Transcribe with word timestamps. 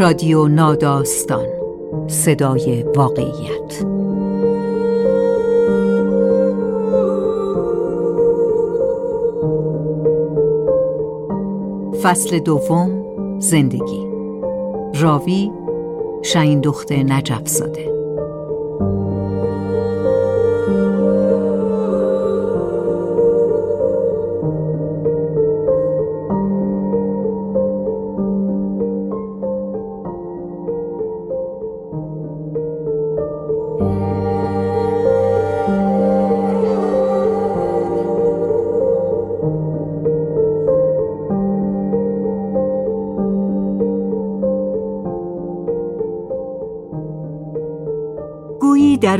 رادیو 0.00 0.48
ناداستان. 0.48 1.46
صدای 2.06 2.82
واقعیت. 2.82 3.84
فصل 12.02 12.38
دوم 12.38 13.04
زندگی. 13.38 14.06
راوی 15.00 15.50
شاین 16.22 16.60
دخت 16.60 16.92
نجف 16.92 17.48
زاده 17.48 17.99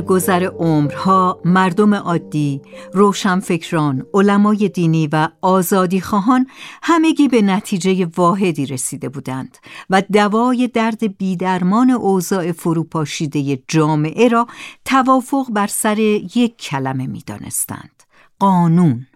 در 0.00 0.06
گذر 0.06 0.44
عمرها 0.44 1.40
مردم 1.44 1.94
عادی، 1.94 2.60
روشنفکران، 2.92 4.06
علمای 4.14 4.68
دینی 4.68 5.08
و 5.12 5.28
آزادی 5.42 6.00
خواهان 6.00 6.46
همگی 6.82 7.28
به 7.28 7.42
نتیجه 7.42 8.08
واحدی 8.16 8.66
رسیده 8.66 9.08
بودند 9.08 9.58
و 9.90 10.02
دوای 10.12 10.68
درد 10.68 11.16
بیدرمان 11.16 11.90
اوضاع 11.90 12.52
فروپاشیده 12.52 13.62
جامعه 13.68 14.28
را 14.28 14.46
توافق 14.84 15.46
بر 15.50 15.66
سر 15.66 15.98
یک 15.98 16.56
کلمه 16.56 17.06
می 17.06 17.22
دانستند. 17.26 18.02
قانون 18.38 19.06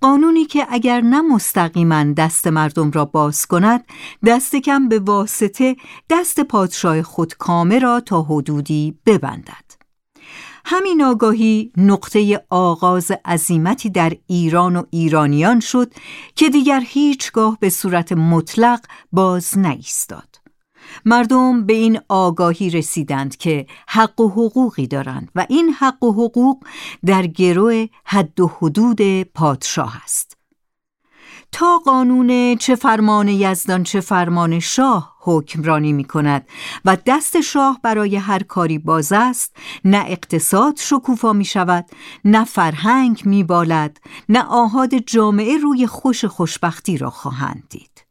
قانونی 0.00 0.44
که 0.44 0.66
اگر 0.70 1.00
نه 1.00 1.20
مستقیما 1.20 2.04
دست 2.04 2.46
مردم 2.46 2.90
را 2.90 3.04
باز 3.04 3.46
کند 3.46 3.84
دست 4.26 4.56
کم 4.56 4.88
به 4.88 4.98
واسطه 4.98 5.76
دست 6.10 6.40
پادشاه 6.40 7.02
خودکامه 7.02 7.78
را 7.78 8.00
تا 8.00 8.22
حدودی 8.22 8.98
ببندد 9.06 9.69
همین 10.64 11.02
آگاهی 11.02 11.72
نقطه 11.76 12.44
آغاز 12.50 13.12
عظیمتی 13.24 13.90
در 13.90 14.12
ایران 14.26 14.76
و 14.76 14.82
ایرانیان 14.90 15.60
شد 15.60 15.94
که 16.34 16.48
دیگر 16.50 16.82
هیچگاه 16.86 17.58
به 17.60 17.70
صورت 17.70 18.12
مطلق 18.12 18.80
باز 19.12 19.58
نایستاد. 19.58 20.40
مردم 21.04 21.66
به 21.66 21.72
این 21.72 22.00
آگاهی 22.08 22.70
رسیدند 22.70 23.36
که 23.36 23.66
حق 23.88 24.20
و 24.20 24.28
حقوقی 24.28 24.86
دارند 24.86 25.30
و 25.34 25.46
این 25.48 25.68
حق 25.68 26.04
و 26.04 26.12
حقوق 26.12 26.64
در 27.06 27.26
گروه 27.26 27.86
حد 28.04 28.40
و 28.40 28.46
حدود 28.58 29.22
پادشاه 29.22 30.00
است. 30.04 30.39
تا 31.52 31.78
قانون 31.84 32.56
چه 32.56 32.74
فرمان 32.74 33.28
یزدان 33.28 33.82
چه 33.82 34.00
فرمان 34.00 34.60
شاه 34.60 35.16
حکمرانی 35.20 35.92
می 35.92 36.04
کند 36.04 36.48
و 36.84 36.96
دست 37.06 37.40
شاه 37.40 37.80
برای 37.82 38.16
هر 38.16 38.42
کاری 38.42 38.78
باز 38.78 39.12
است 39.12 39.56
نه 39.84 40.04
اقتصاد 40.06 40.76
شکوفا 40.76 41.32
می 41.32 41.44
شود 41.44 41.86
نه 42.24 42.44
فرهنگ 42.44 43.22
می 43.24 43.44
بالد 43.44 44.00
نه 44.28 44.42
آهاد 44.42 44.94
جامعه 44.94 45.56
روی 45.56 45.86
خوش 45.86 46.24
خوشبختی 46.24 46.98
را 46.98 47.10
خواهند 47.10 47.62
دید. 47.70 48.04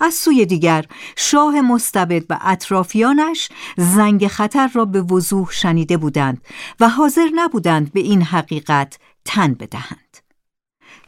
از 0.00 0.14
سوی 0.14 0.46
دیگر 0.46 0.84
شاه 1.16 1.60
مستبد 1.60 2.24
و 2.30 2.38
اطرافیانش 2.40 3.48
زنگ 3.76 4.26
خطر 4.26 4.70
را 4.74 4.84
به 4.84 5.02
وضوح 5.02 5.50
شنیده 5.50 5.96
بودند 5.96 6.44
و 6.80 6.88
حاضر 6.88 7.28
نبودند 7.34 7.92
به 7.92 8.00
این 8.00 8.22
حقیقت 8.22 8.98
تن 9.24 9.54
بدهند. 9.54 10.25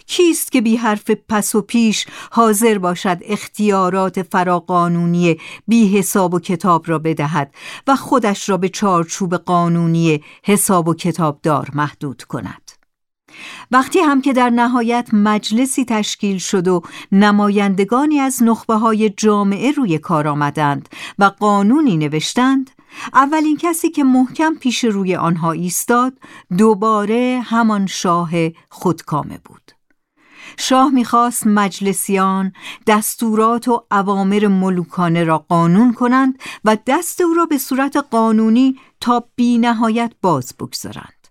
کیست 0.08 0.52
که 0.52 0.60
بی 0.60 0.76
حرف 0.76 1.10
پس 1.10 1.54
و 1.54 1.62
پیش 1.62 2.06
حاضر 2.30 2.78
باشد 2.78 3.18
اختیارات 3.22 4.22
فراقانونی 4.22 5.36
بی 5.68 5.98
حساب 5.98 6.34
و 6.34 6.40
کتاب 6.40 6.84
را 6.86 6.98
بدهد 6.98 7.54
و 7.86 7.96
خودش 7.96 8.48
را 8.48 8.56
به 8.56 8.68
چارچوب 8.68 9.36
قانونی 9.36 10.22
حساب 10.44 10.88
و 10.88 10.94
کتابدار 10.94 11.68
محدود 11.74 12.22
کند؟ 12.22 12.70
وقتی 13.70 13.98
هم 13.98 14.22
که 14.22 14.32
در 14.32 14.50
نهایت 14.50 15.08
مجلسی 15.12 15.84
تشکیل 15.84 16.38
شد 16.38 16.68
و 16.68 16.82
نمایندگانی 17.12 18.20
از 18.20 18.42
نخبه 18.42 18.74
های 18.74 19.10
جامعه 19.10 19.70
روی 19.70 19.98
کار 19.98 20.28
آمدند 20.28 20.88
و 21.18 21.24
قانونی 21.24 21.96
نوشتند 21.96 22.70
اولین 23.14 23.56
کسی 23.56 23.90
که 23.90 24.04
محکم 24.04 24.54
پیش 24.54 24.84
روی 24.84 25.16
آنها 25.16 25.52
ایستاد 25.52 26.12
دوباره 26.58 27.40
همان 27.44 27.86
شاه 27.86 28.30
خودکامه 28.70 29.38
بود. 29.44 29.77
شاه 30.56 30.90
می‌خواست 30.90 31.46
مجلسیان 31.46 32.52
دستورات 32.86 33.68
و 33.68 33.84
اوامر 33.90 34.46
ملوکانه 34.46 35.24
را 35.24 35.38
قانون 35.38 35.94
کنند 35.94 36.38
و 36.64 36.76
دست 36.86 37.20
او 37.20 37.34
را 37.34 37.46
به 37.46 37.58
صورت 37.58 37.96
قانونی 37.96 38.78
تا 39.00 39.24
بی 39.36 39.58
نهایت 39.58 40.12
باز 40.22 40.54
بگذارند. 40.60 41.28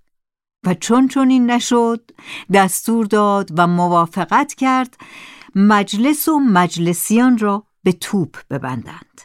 و 0.66 0.74
چون 0.74 1.30
این 1.30 1.52
نشد 1.52 2.12
دستور 2.54 3.06
داد 3.06 3.50
و 3.58 3.68
موافقت 3.68 4.54
کرد 4.54 4.98
مجلس 5.56 6.28
و 6.28 6.40
مجلسیان 6.40 7.38
را 7.38 7.64
به 7.84 7.92
توپ 7.92 8.38
ببندند. 8.50 9.22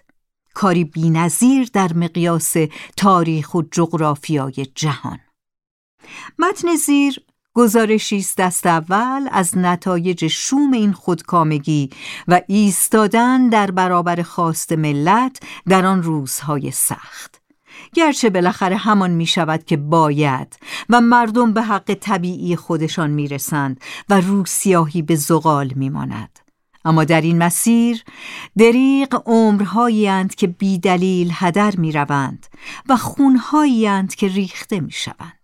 کاری 0.55 0.85
بینظیر 0.85 1.71
در 1.73 1.93
مقیاس 1.93 2.55
تاریخ 2.97 3.55
و 3.55 3.63
جغرافیای 3.63 4.67
جهان. 4.75 5.19
متن 6.39 6.77
زیر 6.77 7.23
گزارشی 7.55 8.19
است 8.19 8.37
دست 8.37 8.67
اول 8.67 9.29
از 9.33 9.59
نتایج 9.59 10.27
شوم 10.27 10.73
این 10.73 10.93
خودکامگی 10.93 11.91
و 12.29 12.41
ایستادن 12.47 13.49
در 13.49 13.71
برابر 13.71 14.23
خواست 14.23 14.73
ملت 14.73 15.41
در 15.69 15.87
آن 15.87 16.03
روزهای 16.03 16.71
سخت 16.71 17.43
گرچه 17.95 18.31
بالاخره 18.31 18.77
همان 18.77 19.11
می 19.11 19.27
شود 19.27 19.65
که 19.65 19.77
باید 19.77 20.57
و 20.89 21.01
مردم 21.01 21.53
به 21.53 21.63
حق 21.63 21.95
طبیعی 22.01 22.57
خودشان 22.57 23.11
می 23.11 23.29
رسند 23.29 23.81
و 24.09 24.21
روسیاهی 24.21 25.03
به 25.03 25.17
زغال 25.17 25.73
می 25.77 25.89
ماند. 25.89 26.39
اما 26.85 27.05
در 27.05 27.21
این 27.21 27.39
مسیر 27.39 28.05
دریق 28.59 29.23
عمرهایی 29.27 30.09
اند 30.09 30.35
که 30.35 30.47
بی 30.47 30.79
دلیل 30.79 31.31
هدر 31.35 31.77
می 31.77 31.93
روند 31.93 32.47
و 32.89 32.97
خونهایی 32.97 33.87
اند 33.87 34.15
که 34.15 34.29
ریخته 34.29 34.81
می 34.81 34.91
شوند. 34.91 35.42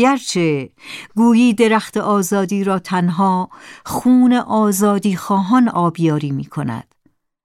گرچه 0.00 0.70
گویی 1.16 1.54
درخت 1.54 1.96
آزادی 1.96 2.64
را 2.64 2.78
تنها 2.78 3.50
خون 3.86 4.32
آزادی 4.32 5.16
خواهان 5.16 5.68
آبیاری 5.68 6.30
می 6.30 6.44
کند 6.44 6.94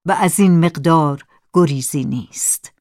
و 0.05 0.11
از 0.11 0.39
این 0.39 0.59
مقدار 0.59 1.23
گریزی 1.53 2.05
نیست. 2.05 2.73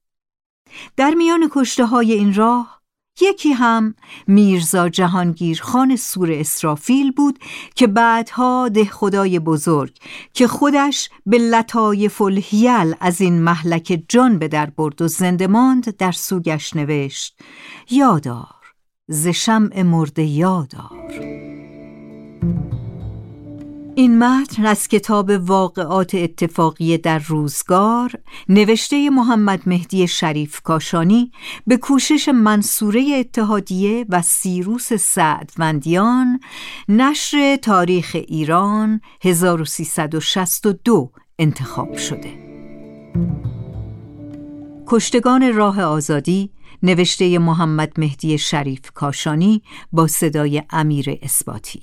در 0.97 1.11
میان 1.11 1.51
کشته 1.53 1.87
های 1.87 2.13
این 2.13 2.35
راه 2.35 2.81
یکی 3.21 3.53
هم 3.53 3.95
میرزا 4.27 4.89
جهانگیر 4.89 5.63
خان 5.63 5.97
سور 5.97 6.33
اسرافیل 6.33 7.13
بود 7.13 7.39
که 7.75 7.87
بعدها 7.87 8.69
ده 8.69 8.85
خدای 8.85 9.39
بزرگ 9.39 9.99
که 10.33 10.47
خودش 10.47 11.11
به 11.27 11.39
لطای 11.39 12.09
فلحیل 12.09 12.95
از 13.01 13.21
این 13.21 13.43
محلک 13.43 14.03
جان 14.09 14.39
به 14.39 14.49
در 14.49 14.67
برد 14.67 15.03
و 15.03 15.09
زنده 15.09 15.47
ماند 15.47 15.97
در 15.97 16.13
سوگش 16.13 16.77
نوشت 16.77 17.39
یادار 17.91 18.54
ز 19.09 19.29
شمع 19.29 19.83
مرده 19.83 20.23
یادار 20.23 21.11
این 23.95 24.19
متن 24.19 24.67
از 24.67 24.89
کتاب 24.89 25.31
واقعات 25.39 26.15
اتفاقی 26.15 26.99
در 26.99 27.19
روزگار 27.19 28.13
نوشته 28.49 29.11
محمد 29.11 29.63
مهدی 29.67 30.09
شریف 30.09 30.61
کاشانی 30.61 31.33
به 31.67 31.77
کوشش 31.77 32.29
منصوره 32.29 33.17
اتحادیه 33.19 34.07
و 34.09 34.23
سیروس 34.23 34.93
سعدوندیان 34.93 36.41
نشر 36.89 37.57
تاریخ 37.57 38.17
ایران 38.29 39.01
1362 39.23 41.11
انتخاب 41.39 41.97
شده. 41.97 42.45
کشتگان 44.87 45.55
راه 45.55 45.83
آزادی 45.83 46.51
نوشته 46.85 47.39
محمد 47.39 47.93
مهدی 47.99 48.39
شریف 48.39 48.81
کاشانی 48.95 49.63
با 49.93 50.07
صدای 50.07 50.63
امیر 50.71 51.19
اثباتی 51.23 51.83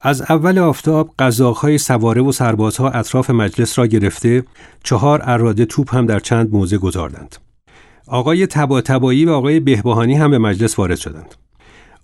از 0.00 0.22
اول 0.22 0.58
آفتاب 0.58 1.14
قزاقهای 1.18 1.78
سواره 1.78 2.22
و 2.22 2.32
سربازها 2.32 2.90
اطراف 2.90 3.30
مجلس 3.30 3.78
را 3.78 3.86
گرفته 3.86 4.44
چهار 4.84 5.20
اراده 5.24 5.64
توپ 5.64 5.94
هم 5.94 6.06
در 6.06 6.20
چند 6.20 6.52
موزه 6.52 6.78
گذاردند. 6.78 7.36
آقای 8.06 8.46
تبا 8.46 8.80
تبایی 8.80 9.24
و 9.24 9.30
آقای 9.30 9.60
بهبهانی 9.60 10.14
هم 10.14 10.30
به 10.30 10.38
مجلس 10.38 10.78
وارد 10.78 10.98
شدند. 10.98 11.34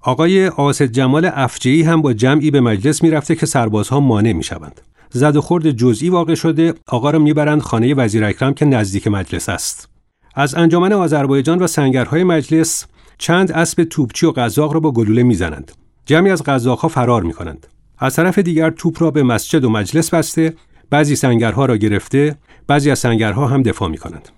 آقای 0.01 0.49
آسد 0.49 0.87
جمال 0.87 1.31
افجعی 1.35 1.83
هم 1.83 2.03
با 2.03 2.13
جمعی 2.13 2.51
به 2.51 2.61
مجلس 2.61 3.03
می‌رفته 3.03 3.35
که 3.35 3.47
سربازها 3.47 4.01
مانع 4.01 4.33
می 4.33 4.45
شوند. 4.45 4.81
زد 5.11 5.37
و 5.37 5.41
خورد 5.41 5.71
جزئی 5.71 6.09
واقع 6.09 6.35
شده 6.35 6.75
آقا 6.87 7.11
را 7.11 7.19
می‌برند 7.19 7.63
خانه 7.63 7.95
وزیر 7.95 8.25
اکرم 8.25 8.55
که 8.55 8.65
نزدیک 8.65 9.09
مجلس 9.09 9.49
است 9.49 9.98
از 10.39 10.55
انجمن 10.55 10.93
آذربایجان 10.93 11.59
و 11.59 11.67
سنگرهای 11.67 12.25
مجلس 12.25 12.87
چند 13.19 13.53
اسب 13.53 13.85
توپچی 13.85 14.27
و 14.27 14.31
قزاق 14.31 14.75
را 14.75 14.81
با 14.81 14.93
گلوله 14.93 15.23
می‌زنند 15.23 15.73
جمعی 16.07 16.31
از 16.31 16.43
قزاقها 16.43 16.89
فرار 16.89 17.23
می‌کنند 17.23 17.67
از 17.99 18.17
طرف 18.17 18.39
دیگر 18.39 18.71
توپ 18.71 19.03
را 19.03 19.11
به 19.11 19.23
مسجد 19.23 19.65
و 19.65 19.71
مجلس 19.71 20.15
بسته 20.15 20.55
بعضی 20.91 21.17
سنگرها 21.17 21.67
را 21.67 21.77
گرفته 21.77 22.37
بعضی 22.67 22.91
از 22.91 22.99
سنگرها 22.99 23.47
هم 23.47 23.63
دفاع 23.63 23.89
می‌کنند 23.89 24.29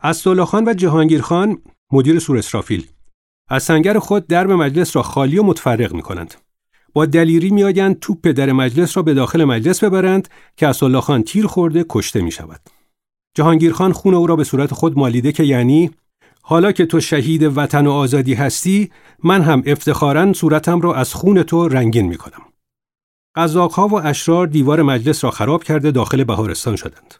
از 0.00 0.28
خان 0.28 0.68
و 0.68 0.74
جهانگیر 0.74 1.20
خان 1.22 1.58
مدیر 1.92 2.18
سور 2.18 2.38
اسرافیل 2.38 2.86
از 3.48 3.62
سنگر 3.62 3.98
خود 3.98 4.26
درب 4.26 4.50
مجلس 4.52 4.96
را 4.96 5.02
خالی 5.02 5.38
و 5.38 5.42
متفرق 5.42 5.94
می 5.94 6.02
کنند. 6.02 6.34
با 6.92 7.06
دلیری 7.06 7.50
میآیند 7.50 7.98
توپ 8.00 8.28
در 8.28 8.52
مجلس 8.52 8.96
را 8.96 9.02
به 9.02 9.14
داخل 9.14 9.44
مجلس 9.44 9.84
ببرند 9.84 10.28
که 10.56 10.66
اسدالله 10.68 11.00
خان 11.00 11.22
تیر 11.22 11.46
خورده 11.46 11.84
کشته 11.88 12.20
می 12.20 12.30
شود. 12.30 12.60
جهانگیر 13.36 13.72
خان 13.72 13.92
خون 13.92 14.14
او 14.14 14.26
را 14.26 14.36
به 14.36 14.44
صورت 14.44 14.74
خود 14.74 14.98
مالیده 14.98 15.32
که 15.32 15.42
یعنی 15.42 15.90
حالا 16.42 16.72
که 16.72 16.86
تو 16.86 17.00
شهید 17.00 17.42
وطن 17.42 17.86
و 17.86 17.90
آزادی 17.90 18.34
هستی 18.34 18.90
من 19.24 19.42
هم 19.42 19.62
افتخارا 19.66 20.32
صورتم 20.32 20.80
را 20.80 20.94
از 20.94 21.14
خون 21.14 21.42
تو 21.42 21.68
رنگین 21.68 22.06
می 22.06 22.16
کنم. 22.16 22.42
قزاقها 23.34 23.88
و 23.88 24.06
اشرار 24.06 24.46
دیوار 24.46 24.82
مجلس 24.82 25.24
را 25.24 25.30
خراب 25.30 25.64
کرده 25.64 25.90
داخل 25.90 26.24
بهارستان 26.24 26.76
شدند. 26.76 27.14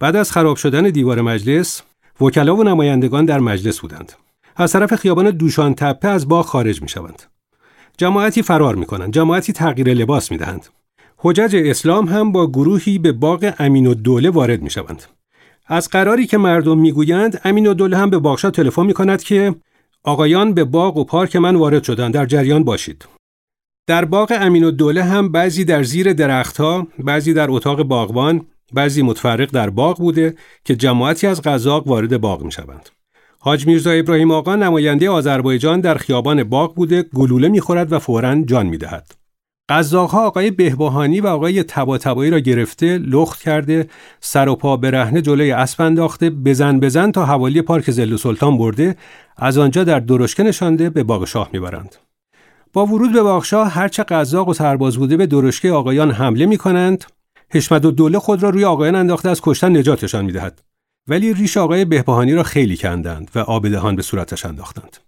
بعد 0.00 0.16
از 0.16 0.32
خراب 0.32 0.56
شدن 0.56 0.82
دیوار 0.82 1.20
مجلس 1.20 1.82
وکلا 2.20 2.56
و 2.56 2.64
نمایندگان 2.64 3.24
در 3.24 3.40
مجلس 3.40 3.80
بودند. 3.80 4.12
از 4.56 4.72
طرف 4.72 4.94
خیابان 4.94 5.30
دوشان 5.30 5.74
تپه 5.74 6.08
از 6.08 6.28
باغ 6.28 6.46
خارج 6.46 6.82
می 6.82 6.88
شوند. 6.88 7.22
جماعتی 7.98 8.42
فرار 8.42 8.74
می 8.74 8.86
کنند. 8.86 9.12
جماعتی 9.12 9.52
تغییر 9.52 9.94
لباس 9.94 10.32
می 10.32 10.38
دهند. 10.38 10.66
حجج 11.16 11.56
اسلام 11.56 12.08
هم 12.08 12.32
با 12.32 12.46
گروهی 12.46 12.98
به 12.98 13.12
باغ 13.12 13.54
امین 13.58 13.86
و 13.86 13.94
دوله 13.94 14.30
وارد 14.30 14.62
می 14.62 14.70
شوند. 14.70 15.15
از 15.68 15.88
قراری 15.88 16.26
که 16.26 16.38
مردم 16.38 16.78
می‌گویند 16.78 17.40
امین 17.44 17.66
و 17.66 17.74
دوله 17.74 17.96
هم 17.96 18.10
به 18.10 18.18
باغشا 18.18 18.50
تلفن 18.50 18.86
می 18.86 18.94
کند 18.94 19.22
که 19.22 19.54
آقایان 20.04 20.54
به 20.54 20.64
باغ 20.64 20.96
و 20.96 21.04
پارک 21.04 21.36
من 21.36 21.56
وارد 21.56 21.82
شدند 21.82 22.14
در 22.14 22.26
جریان 22.26 22.64
باشید. 22.64 23.08
در 23.86 24.04
باغ 24.04 24.32
امین 24.40 24.64
و 24.64 24.92
هم 25.02 25.32
بعضی 25.32 25.64
در 25.64 25.82
زیر 25.82 26.12
درختها، 26.12 26.86
بعضی 26.98 27.34
در 27.34 27.50
اتاق 27.50 27.82
باغبان، 27.82 28.46
بعضی 28.72 29.02
متفرق 29.02 29.50
در 29.50 29.70
باغ 29.70 29.98
بوده 29.98 30.34
که 30.64 30.76
جماعتی 30.76 31.26
از 31.26 31.42
قزاق 31.42 31.88
وارد 31.88 32.20
باغ 32.20 32.42
می 32.42 32.52
شوند. 32.52 32.88
حاج 33.38 33.66
میرزا 33.66 33.90
ابراهیم 33.90 34.30
آقا 34.30 34.56
نماینده 34.56 35.10
آذربایجان 35.10 35.80
در 35.80 35.94
خیابان 35.94 36.44
باغ 36.44 36.74
بوده 36.74 37.02
گلوله 37.02 37.48
می‌خورد 37.48 37.92
و 37.92 37.98
فورا 37.98 38.42
جان 38.42 38.66
می‌دهد. 38.66 39.25
قزاقها 39.68 40.26
آقای 40.26 40.50
بهبهانی 40.50 41.20
و 41.20 41.26
آقای 41.26 41.62
تباتبایی 41.62 42.30
را 42.30 42.38
گرفته 42.38 42.98
لخت 42.98 43.42
کرده 43.42 43.88
سر 44.20 44.48
و 44.48 44.56
پا 44.56 44.76
برهنه 44.76 45.22
جلوی 45.22 45.52
اسب 45.52 45.82
انداخته 45.82 46.30
بزن 46.30 46.80
بزن 46.80 47.10
تا 47.10 47.24
حوالی 47.24 47.62
پارک 47.62 47.90
زل 47.90 48.16
سلطان 48.16 48.58
برده. 48.58 48.96
از 49.36 49.58
آنجا 49.58 49.84
در 49.84 50.00
درشکه 50.00 50.42
نشانده 50.42 50.90
به 50.90 51.02
باغ 51.02 51.24
شاه 51.24 51.50
می‌برند. 51.52 51.96
با 52.72 52.86
ورود 52.86 53.12
به 53.12 53.22
باغشاه 53.22 53.68
هرچه 53.68 54.02
قزاق 54.02 54.48
و 54.48 54.54
سرباز 54.54 54.96
بوده 54.96 55.16
به 55.16 55.26
درشکه 55.26 55.72
آقایان 55.72 56.10
حمله 56.10 56.46
می 56.46 56.56
کنند 56.56 57.04
حشمت 57.50 57.84
و 57.84 57.90
دوله 57.90 58.18
خود 58.18 58.42
را 58.42 58.50
روی 58.50 58.64
آقایان 58.64 58.94
انداخته 58.94 59.28
از 59.28 59.40
کشتن 59.42 59.76
نجاتشان 59.76 60.24
می‌دهد. 60.24 60.62
ولی 61.08 61.34
ریش 61.34 61.56
آقای 61.56 61.84
بهبهانی 61.84 62.34
را 62.34 62.42
خیلی 62.42 62.76
کندند 62.76 63.30
و 63.34 63.38
آب 63.38 63.68
دهان 63.68 63.96
به 63.96 64.02
صورتش 64.02 64.46
انداختند. 64.46 65.05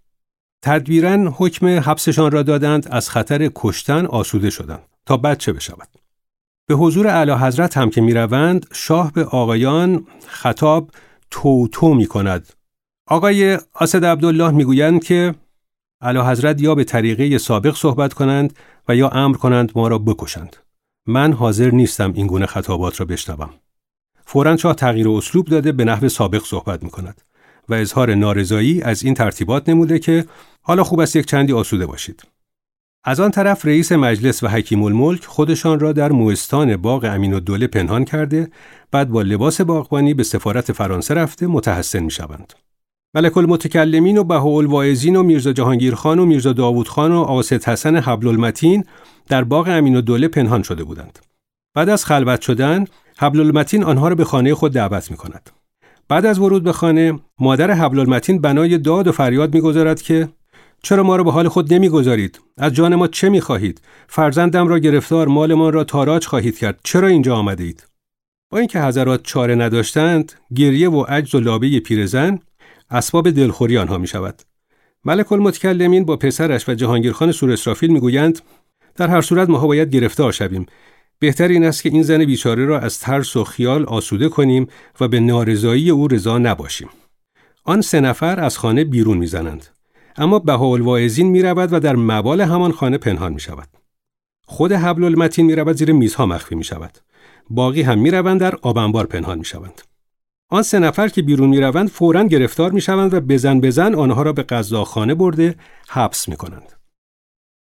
تدبیرا 0.61 1.33
حکم 1.37 1.67
حبسشان 1.67 2.31
را 2.31 2.43
دادند 2.43 2.87
از 2.91 3.09
خطر 3.09 3.51
کشتن 3.55 4.05
آسوده 4.05 4.49
شدند 4.49 4.83
تا 5.05 5.17
بچه 5.17 5.53
بشود. 5.53 5.87
به 6.67 6.75
حضور 6.75 7.07
اعلی 7.07 7.31
حضرت 7.31 7.77
هم 7.77 7.89
که 7.89 8.01
می‌روند 8.01 8.65
شاه 8.73 9.11
به 9.11 9.25
آقایان 9.25 10.07
خطاب 10.27 10.91
توتو 11.31 11.93
می 11.93 12.05
کند. 12.05 12.53
آقای 13.07 13.59
آسد 13.73 14.05
عبدالله 14.05 14.51
می‌گویند 14.51 15.03
که 15.03 15.35
اعلی 16.01 16.19
حضرت 16.19 16.61
یا 16.61 16.75
به 16.75 16.83
طریقه 16.83 17.37
سابق 17.37 17.75
صحبت 17.75 18.13
کنند 18.13 18.53
و 18.87 18.95
یا 18.95 19.09
امر 19.09 19.37
کنند 19.37 19.71
ما 19.75 19.87
را 19.87 19.97
بکشند. 19.97 20.55
من 21.07 21.33
حاضر 21.33 21.69
نیستم 21.71 22.13
این 22.13 22.27
گونه 22.27 22.45
خطابات 22.45 22.99
را 22.99 23.05
بشنوم. 23.05 23.49
فورا 24.25 24.57
شاه 24.57 24.75
تغییر 24.75 25.09
اسلوب 25.09 25.45
داده 25.45 25.71
به 25.71 25.85
نحو 25.85 26.09
سابق 26.09 26.43
صحبت 26.45 26.83
می 26.83 26.89
کند 26.89 27.21
و 27.69 27.73
اظهار 27.73 28.15
نارضایی 28.15 28.81
از 28.81 29.03
این 29.03 29.13
ترتیبات 29.13 29.69
نموده 29.69 29.99
که 29.99 30.25
حالا 30.61 30.83
خوب 30.83 30.99
است 30.99 31.15
یک 31.15 31.25
چندی 31.25 31.53
آسوده 31.53 31.85
باشید. 31.85 32.23
از 33.03 33.19
آن 33.19 33.31
طرف 33.31 33.65
رئیس 33.65 33.91
مجلس 33.91 34.43
و 34.43 34.47
حکیم 34.47 34.83
الملک 34.83 35.25
خودشان 35.25 35.79
را 35.79 35.91
در 35.91 36.11
موستان 36.11 36.77
باغ 36.77 37.03
امین 37.03 37.33
و 37.33 37.39
دوله 37.39 37.67
پنهان 37.67 38.05
کرده 38.05 38.51
بعد 38.91 39.09
با 39.09 39.21
لباس 39.21 39.61
باغبانی 39.61 40.13
به 40.13 40.23
سفارت 40.23 40.71
فرانسه 40.71 41.13
رفته 41.13 41.47
متحسن 41.47 41.99
می 41.99 42.11
شوند. 42.11 42.53
ملک 43.13 43.37
المتکلمین 43.37 44.17
و 44.17 44.23
بهاءالواعظین 44.23 45.15
و 45.15 45.23
میرزا 45.23 45.53
جهانگیر 45.53 45.95
خان 45.95 46.19
و 46.19 46.25
میرزا 46.25 46.53
داوود 46.53 46.87
خان 46.87 47.11
و 47.11 47.21
آسد 47.21 47.63
حسن 47.63 47.95
حبل 47.95 48.27
المتین 48.27 48.83
در 49.27 49.43
باغ 49.43 49.67
امین 49.67 49.95
و 49.95 50.01
دوله 50.01 50.27
پنهان 50.27 50.63
شده 50.63 50.83
بودند. 50.83 51.19
بعد 51.73 51.89
از 51.89 52.05
خلوت 52.05 52.41
شدن 52.41 52.85
حبل 53.17 53.39
المتین 53.39 53.83
آنها 53.83 54.07
را 54.07 54.15
به 54.15 54.25
خانه 54.25 54.53
خود 54.53 54.73
دعوت 54.73 55.11
می 55.11 55.17
کند. 55.17 55.49
بعد 56.09 56.25
از 56.25 56.39
ورود 56.39 56.63
به 56.63 56.71
خانه 56.71 57.19
مادر 57.39 57.71
حبل 57.71 57.99
المتین 57.99 58.41
بنای 58.41 58.77
داد 58.77 59.07
و 59.07 59.11
فریاد 59.11 59.53
می‌گذارد 59.53 60.01
که 60.01 60.29
چرا 60.83 61.03
ما 61.03 61.15
را 61.15 61.23
به 61.23 61.31
حال 61.31 61.47
خود 61.47 61.73
نمی‌گذارید؟ 61.73 62.39
از 62.57 62.73
جان 62.73 62.95
ما 62.95 63.07
چه 63.07 63.29
می‌خواهید؟ 63.29 63.81
فرزندم 64.07 64.67
را 64.67 64.79
گرفتار 64.79 65.27
مالمان 65.27 65.73
را 65.73 65.83
تاراج 65.83 66.25
خواهید 66.25 66.57
کرد. 66.57 66.79
چرا 66.83 67.07
اینجا 67.07 67.35
آمده 67.35 67.63
اید 67.63 67.87
با 68.51 68.57
اینکه 68.57 68.81
حضرات 68.81 69.23
چاره 69.23 69.55
نداشتند 69.55 70.33
گریه 70.55 70.89
و 70.89 71.01
عجز 71.01 71.35
و 71.35 71.39
لابه 71.39 71.79
پیرزن 71.79 72.39
اسباب 72.89 73.29
دلخوری 73.29 73.77
آنها 73.77 73.97
می 73.97 74.07
شود 74.07 74.41
ملک 75.05 75.31
المتکلمین 75.31 76.05
با 76.05 76.15
پسرش 76.15 76.69
و 76.69 76.73
جهانگیرخان 76.73 77.31
سور 77.31 77.51
اسرافیل 77.51 77.91
می‌گویند 77.91 78.39
در 78.95 79.07
هر 79.07 79.21
صورت 79.21 79.49
ما 79.49 79.67
باید 79.67 79.89
گرفتار 79.89 80.31
شویم. 80.31 80.65
بهتر 81.19 81.47
این 81.47 81.65
است 81.65 81.83
که 81.83 81.89
این 81.89 82.03
زن 82.03 82.25
بیچاره 82.25 82.65
را 82.65 82.79
از 82.79 82.99
ترس 82.99 83.35
و 83.35 83.43
خیال 83.43 83.85
آسوده 83.85 84.29
کنیم 84.29 84.67
و 84.99 85.07
به 85.07 85.19
نارضایی 85.19 85.89
او 85.89 86.07
رضا 86.07 86.37
نباشیم. 86.37 86.89
آن 87.63 87.81
سه 87.81 87.99
نفر 87.99 88.39
از 88.39 88.57
خانه 88.57 88.83
بیرون 88.83 89.17
می‌زنند. 89.17 89.65
اما 90.17 90.39
بهاءالواعظین 90.39 91.27
می 91.27 91.41
رود 91.41 91.73
و 91.73 91.79
در 91.79 91.95
مبال 91.95 92.41
همان 92.41 92.71
خانه 92.71 92.97
پنهان 92.97 93.33
می 93.33 93.39
شود. 93.39 93.67
خود 94.45 94.71
حبل 94.71 95.03
المتین 95.03 95.45
می 95.45 95.55
رود 95.55 95.75
زیر 95.75 95.91
میزها 95.91 96.25
مخفی 96.25 96.55
می 96.55 96.63
شود. 96.63 96.97
باقی 97.49 97.81
هم 97.81 97.99
می 97.99 98.11
روند 98.11 98.39
در 98.39 98.55
آبنبار 98.61 99.05
پنهان 99.05 99.37
می 99.37 99.45
شوند. 99.45 99.81
آن 100.49 100.63
سه 100.63 100.79
نفر 100.79 101.07
که 101.07 101.21
بیرون 101.21 101.49
می 101.49 101.59
روند 101.59 101.89
فوراً 101.89 102.23
گرفتار 102.23 102.71
می 102.71 102.81
شوند 102.81 103.13
و 103.13 103.21
بزن 103.21 103.59
بزن 103.59 103.95
آنها 103.95 104.21
را 104.21 104.33
به 104.33 104.63
خانه 104.85 105.15
برده 105.15 105.55
حبس 105.89 106.29
می 106.29 106.35
کنند. 106.35 106.78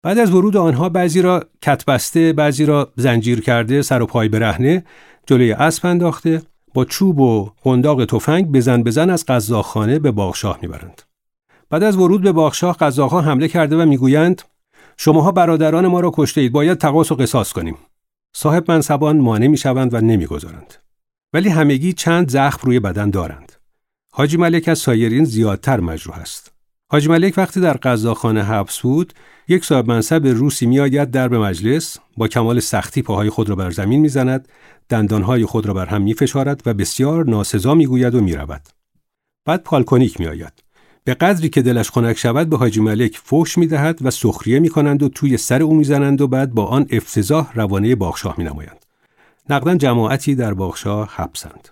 بعد 0.07 0.19
از 0.19 0.35
ورود 0.35 0.57
آنها 0.57 0.89
بعضی 0.89 1.23
را 1.23 1.45
کتبسته 1.63 2.33
بعضی 2.33 2.65
را 2.65 2.93
زنجیر 2.97 3.41
کرده 3.41 3.83
سر 3.83 4.03
و 4.03 4.07
پای 4.07 4.29
برهنه 4.29 4.85
جلوی 5.27 5.53
اسب 5.53 5.87
انداخته 5.87 6.43
با 6.75 6.85
چوب 6.85 7.21
و 7.21 7.51
قنداق 7.63 8.05
تفنگ 8.05 8.53
بزن 8.53 8.83
بزن 8.83 9.11
از 9.11 9.25
قزاقخانه 9.29 9.99
به 9.99 10.11
باغشاه 10.11 10.59
می‌برند. 10.63 11.03
بعد 11.71 11.83
از 11.83 11.97
ورود 11.97 12.23
به 12.23 12.33
باغشاه 12.33 12.77
قزاقها 12.77 13.21
حمله 13.21 13.49
کرده 13.49 13.77
و 13.77 13.87
می‌گویند 13.87 14.43
شماها 14.97 15.33
برادران 15.33 15.87
ما 15.87 16.01
را 16.01 16.13
کشته 16.15 16.41
اید 16.41 16.53
باید 16.53 16.79
تقاس 16.79 17.13
و 17.13 17.15
قصاص 17.15 17.53
کنیم. 17.53 17.79
صاحب 18.37 18.71
منصبان 18.71 19.21
مانع 19.21 19.47
می‌شوند 19.47 19.95
و 19.95 20.01
نمی‌گذارند. 20.01 20.75
ولی 21.33 21.49
همگی 21.49 21.93
چند 21.93 22.31
زخم 22.31 22.67
روی 22.67 22.81
بدن 22.81 23.11
دارند. 23.11 23.53
حاجی 24.13 24.37
ملک 24.37 24.69
از 24.69 24.79
سایرین 24.79 25.25
زیادتر 25.25 25.81
مجروح 25.81 26.19
است. 26.19 26.56
حاجی 26.89 27.09
ملک 27.09 27.35
وقتی 27.37 27.61
در 27.61 27.73
قزاقخانه 27.73 28.43
حبس 28.43 28.81
بود 28.81 29.13
یک 29.49 29.65
صاحب 29.65 29.89
منصب 29.89 30.27
روسی 30.27 30.67
میآید 30.67 31.11
در 31.11 31.29
به 31.29 31.39
مجلس 31.39 31.99
با 32.17 32.29
کمال 32.29 32.61
سختی 32.61 33.03
پاهای 33.03 33.31
خود 33.31 33.49
را 33.49 33.57
بر 33.57 33.71
زمین 33.71 34.01
می‌زند 34.01 34.49
دندانهای 34.89 35.45
خود 35.45 35.67
را 35.67 35.75
بر 35.75 35.87
هم 35.87 36.03
میفشارد 36.03 36.63
و 36.67 36.75
بسیار 36.75 37.25
ناسزا 37.25 37.75
می‌گوید 37.75 38.15
و 38.15 38.21
می‌رود. 38.21 38.63
بعد 39.45 39.63
پالکونیک 39.63 40.21
میآید. 40.21 40.53
به 41.05 41.15
قدری 41.15 41.49
که 41.49 41.63
دلش 41.63 41.91
خنک 41.91 42.19
شود 42.19 42.49
به 42.49 42.57
حاجی 42.57 42.81
ملک 42.81 43.21
فوش 43.25 43.59
می‌دهد 43.59 43.99
و 44.03 44.11
سخریه 44.11 44.59
می‌کنند 44.59 45.03
و 45.03 45.09
توی 45.09 45.37
سر 45.37 45.63
او 45.63 45.75
می‌زنند 45.75 46.21
و 46.21 46.29
بعد 46.29 46.55
با 46.55 46.67
آن 46.67 46.87
افتضاح 46.91 47.53
روانه 47.55 47.95
باغشاه 47.95 48.35
مینمایند. 48.39 48.87
نقدا 49.51 49.75
جماعتی 49.75 50.35
در 50.35 50.55
باغشاه 50.55 51.11
حبسند. 51.17 51.69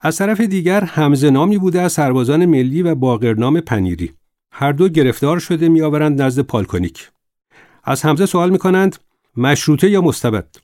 از 0.00 0.16
طرف 0.16 0.40
دیگر 0.40 0.84
همزه 0.84 1.30
نامی 1.30 1.58
بوده 1.58 1.80
از 1.80 1.92
سربازان 1.92 2.46
ملی 2.46 2.82
و 2.82 2.94
باقرنام 2.94 3.60
پنیری. 3.60 4.12
هر 4.60 4.72
دو 4.72 4.88
گرفتار 4.88 5.38
شده 5.38 5.68
میآورند 5.68 6.22
نزد 6.22 6.42
پالکونیک. 6.42 7.10
از 7.84 8.04
حمزه 8.04 8.26
سوال 8.26 8.50
می‌کنند 8.50 8.96
مشروطه 9.36 9.90
یا 9.90 10.00
مستبد؟ 10.00 10.56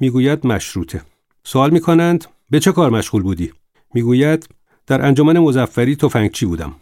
می‌گوید 0.00 0.46
مشروطه. 0.46 1.02
سوال 1.44 1.70
می‌کنند 1.70 2.24
به 2.50 2.60
چه 2.60 2.72
کار 2.72 2.90
مشغول 2.90 3.22
بودی؟ 3.22 3.52
می‌گوید 3.94 4.48
در 4.86 5.06
انجمن 5.06 5.38
مزفری 5.38 5.96
تفنگچی 5.96 6.46
بودم. 6.46 6.74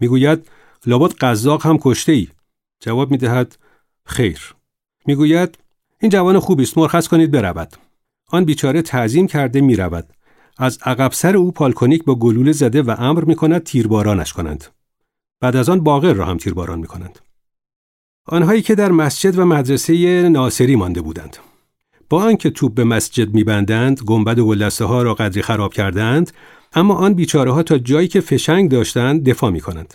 می‌گوید 0.00 0.48
لابد 0.86 1.12
قزاق 1.12 1.66
هم 1.66 1.78
کشته 1.78 2.12
ای 2.12 2.28
جواب 2.80 3.10
می‌دهد 3.10 3.56
خیر. 4.06 4.54
می‌گوید 5.06 5.58
این 6.00 6.10
جوان 6.10 6.38
خوبی 6.38 6.62
است 6.62 6.78
مرخص 6.78 7.08
کنید 7.08 7.30
برود. 7.30 7.76
آن 8.28 8.44
بیچاره 8.44 8.82
تعظیم 8.82 9.26
کرده 9.26 9.60
می 9.60 9.76
رود. 9.76 10.06
از 10.58 10.78
عقب 10.82 11.12
سر 11.12 11.36
او 11.36 11.52
پالکونیک 11.52 12.04
با 12.04 12.14
گلوله 12.14 12.52
زده 12.52 12.82
و 12.82 12.94
امر 12.98 13.24
می 13.24 13.34
کند 13.34 13.62
تیربارانش 13.62 14.32
کنند. 14.32 14.64
بعد 15.44 15.56
از 15.56 15.68
آن 15.68 15.80
باقر 15.80 16.12
را 16.12 16.24
هم 16.24 16.36
تیرباران 16.36 16.78
می 16.78 16.86
کنند. 16.86 17.18
آنهایی 18.26 18.62
که 18.62 18.74
در 18.74 18.92
مسجد 18.92 19.38
و 19.38 19.44
مدرسه 19.44 20.28
ناصری 20.28 20.76
مانده 20.76 21.00
بودند. 21.00 21.36
با 22.10 22.22
آنکه 22.22 22.50
توپ 22.50 22.74
به 22.74 22.84
مسجد 22.84 23.34
میبندند 23.34 24.00
گنبد 24.00 24.38
و 24.38 24.46
گلدسته 24.46 24.84
ها 24.84 25.02
را 25.02 25.14
قدری 25.14 25.42
خراب 25.42 25.74
کردند 25.74 26.32
اما 26.72 26.94
آن 26.94 27.14
بیچاره 27.14 27.52
ها 27.52 27.62
تا 27.62 27.78
جایی 27.78 28.08
که 28.08 28.20
فشنگ 28.20 28.70
داشتند 28.70 29.28
دفاع 29.28 29.50
می 29.50 29.60
کنند. 29.60 29.94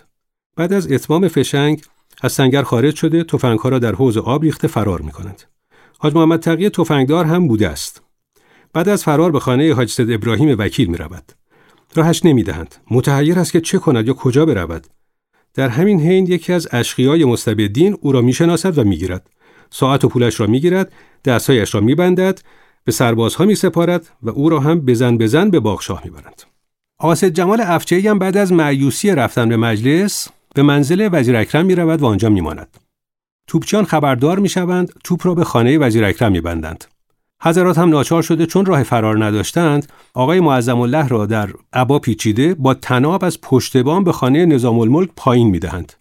بعد 0.55 0.73
از 0.73 0.91
اتمام 0.91 1.27
فشنگ 1.27 1.81
از 2.21 2.33
سنگر 2.33 2.63
خارج 2.63 2.95
شده 2.95 3.25
ها 3.41 3.69
را 3.69 3.79
در 3.79 3.95
حوض 3.95 4.17
آب 4.17 4.43
ریخته 4.43 4.67
فرار 4.67 5.01
می 5.01 5.11
کنند. 5.11 5.43
حاج 5.97 6.15
محمد 6.15 6.39
تقی 6.39 6.69
تفنگدار 6.69 7.25
هم 7.25 7.47
بوده 7.47 7.69
است. 7.69 8.01
بعد 8.73 8.89
از 8.89 9.03
فرار 9.03 9.31
به 9.31 9.39
خانه 9.39 9.73
حاج 9.73 9.95
ابراهیم 9.99 10.55
وکیل 10.59 10.87
می 10.87 10.97
رود. 10.97 11.31
راهش 11.95 12.25
نمی 12.25 12.43
دهند. 12.43 12.75
متحیر 12.91 13.39
است 13.39 13.51
که 13.51 13.61
چه 13.61 13.77
کند 13.77 14.07
یا 14.07 14.13
کجا 14.13 14.45
برود. 14.45 14.87
در 15.53 15.69
همین 15.69 15.99
حین 15.99 16.27
یکی 16.27 16.53
از 16.53 16.67
اشقیای 16.71 17.25
مستبدین 17.25 17.97
او 18.01 18.11
را 18.11 18.21
می‌شناسد 18.21 18.77
و 18.77 18.83
می‌گیرد. 18.83 19.29
ساعت 19.69 20.05
و 20.05 20.09
پولش 20.09 20.39
را 20.39 20.47
می‌گیرد، 20.47 20.91
دستهایش 21.25 21.75
را 21.75 21.81
میبندد، 21.81 22.41
به 22.83 22.91
سربازها 22.91 23.45
می 23.45 23.55
سپارد 23.55 24.07
و 24.23 24.29
او 24.29 24.49
را 24.49 24.59
هم 24.59 24.79
بزن 24.79 25.17
بزن 25.17 25.49
به 25.49 25.59
باغشاه 25.59 26.01
می‌برند. 26.03 26.41
آسد 26.99 27.27
جمال 27.27 27.61
افچهی 27.61 28.07
هم 28.07 28.19
بعد 28.19 28.37
از 28.37 28.53
معیوسی 28.53 29.11
رفتن 29.11 29.49
به 29.49 29.57
مجلس 29.57 30.27
به 30.55 30.61
منزل 30.61 31.09
وزیر 31.11 31.35
اکرم 31.35 31.65
می 31.65 31.75
رود 31.75 32.01
و 32.01 32.05
آنجا 32.05 32.29
می 32.29 32.41
ماند. 32.41 32.77
توپچیان 33.47 33.85
خبردار 33.85 34.39
می 34.39 34.49
شوند 34.49 34.91
توپ 35.03 35.27
را 35.27 35.35
به 35.35 35.43
خانه 35.43 35.77
وزیر 35.77 36.05
اکرم 36.05 36.31
می 36.31 36.41
بندند. 36.41 36.85
حضرات 37.43 37.77
هم 37.77 37.89
ناچار 37.89 38.22
شده 38.22 38.46
چون 38.46 38.65
راه 38.65 38.84
فرار 38.84 39.25
نداشتند 39.25 39.91
آقای 40.13 40.39
معظم 40.39 40.79
الله 40.79 41.08
را 41.08 41.25
در 41.25 41.50
عبا 41.74 42.00
پیچیده 42.00 42.53
با 42.53 42.74
تناب 42.74 43.24
از 43.24 43.41
پشت 43.41 43.77
بام 43.77 44.03
به 44.03 44.12
خانه 44.12 44.46
نظام 44.46 44.79
الملک 44.79 45.10
پایین 45.15 45.48
می 45.48 45.60
دهند. 45.60 45.93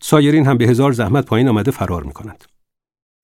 سایرین 0.00 0.46
هم 0.46 0.58
به 0.58 0.64
هزار 0.64 0.92
زحمت 0.92 1.24
پایین 1.24 1.48
آمده 1.48 1.70
فرار 1.70 2.02
می 2.02 2.12
کنند. 2.12 2.44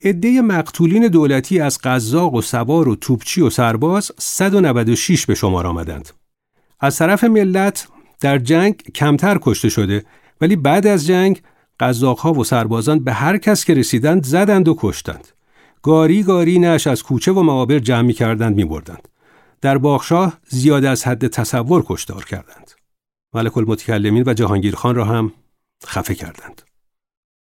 عده 0.05 0.41
مقتولین 0.41 1.09
دولتی 1.09 1.61
از 1.61 1.79
قزاق 1.79 2.35
و 2.35 2.43
سوار 2.43 2.89
و 2.89 2.97
توپچی 2.97 3.41
و 3.41 3.51
سرباز 3.51 4.13
196 4.19 5.27
به 5.27 5.35
شمار 5.35 5.67
آمدند. 5.67 6.09
از 6.81 6.97
طرف 6.97 7.25
ملت 7.25 7.89
در 8.21 8.39
جنگ 8.39 8.83
کمتر 8.95 9.39
کشته 9.43 9.69
شده 9.69 10.05
ولی 10.41 10.57
بعد 10.57 10.87
از 10.87 11.07
جنگ 11.07 11.43
قزاقها 11.81 12.33
و 12.33 12.45
سربازان 12.45 12.99
به 12.99 13.13
هر 13.13 13.39
کس 13.39 13.65
که 13.65 13.75
رسیدند 13.75 14.25
زدند 14.25 14.69
و 14.69 14.77
کشتند. 14.79 15.29
گاری 15.82 16.23
گاری 16.23 16.58
نش 16.58 16.87
از 16.87 17.02
کوچه 17.02 17.32
و 17.32 17.42
معابر 17.42 17.78
جمع 17.78 18.02
می 18.02 18.12
کردند 18.12 18.56
می 18.56 18.64
بردند. 18.64 19.08
در 19.61 19.78
باغشاه 19.78 20.38
زیاد 20.49 20.85
از 20.85 21.04
حد 21.04 21.26
تصور 21.26 21.85
کشتار 21.87 22.25
کردند. 22.25 22.70
ملک 23.35 23.58
المتکلمین 23.58 24.25
و 24.26 24.35
جهانگیر 24.35 24.75
خان 24.75 24.94
را 24.94 25.04
هم 25.04 25.32
خفه 25.87 26.14
کردند. 26.14 26.62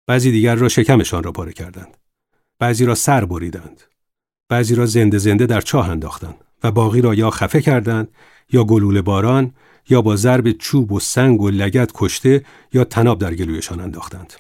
بعضی 0.06 0.30
دیگر 0.30 0.54
را 0.54 0.68
شکمشان 0.68 1.22
را 1.22 1.32
پاره 1.32 1.52
کردند. 1.52 1.96
بعضی 2.58 2.84
را 2.84 2.94
سر 2.94 3.24
بریدند. 3.24 3.82
بعضی 4.48 4.74
را 4.74 4.86
زنده 4.86 5.18
زنده 5.18 5.46
در 5.46 5.60
چاه 5.60 5.90
انداختند 5.90 6.44
و 6.64 6.70
باقی 6.70 7.00
را 7.00 7.14
یا 7.14 7.30
خفه 7.30 7.60
کردند 7.60 8.08
یا 8.52 8.64
گلوله 8.64 9.02
باران 9.02 9.54
یا 9.88 10.02
با 10.02 10.16
ضرب 10.16 10.52
چوب 10.52 10.92
و 10.92 11.00
سنگ 11.00 11.40
و 11.40 11.50
لگت 11.50 11.90
کشته 11.94 12.44
یا 12.72 12.84
تناب 12.84 13.18
در 13.18 13.34
گلویشان 13.34 13.80
انداختند. 13.80 14.32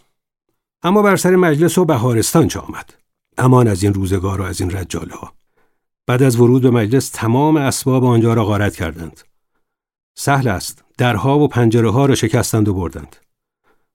اما 0.82 1.02
بر 1.02 1.16
سر 1.16 1.36
مجلس 1.36 1.78
و 1.78 1.84
بهارستان 1.84 2.48
چه 2.48 2.60
آمد؟ 2.60 2.94
امان 3.38 3.68
از 3.68 3.82
این 3.82 3.94
روزگار 3.94 4.40
و 4.40 4.44
از 4.44 4.60
این 4.60 4.70
رجال 4.70 5.10
ها. 5.10 5.32
بعد 6.06 6.22
از 6.22 6.40
ورود 6.40 6.62
به 6.62 6.70
مجلس 6.70 7.08
تمام 7.08 7.56
اسباب 7.56 8.04
آنجا 8.04 8.34
را 8.34 8.44
غارت 8.44 8.76
کردند. 8.76 9.20
سهل 10.18 10.48
است 10.48 10.84
درها 10.98 11.38
و 11.38 11.48
پنجره 11.48 11.90
ها 11.90 12.06
را 12.06 12.14
شکستند 12.14 12.68
و 12.68 12.74
بردند. 12.74 13.16